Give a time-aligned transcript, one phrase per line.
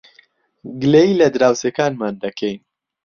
[0.81, 2.59] گلەیی لە دراوسێکانمان دەکەین.